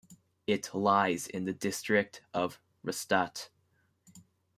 [0.47, 3.49] It lies in the district of Rastatt.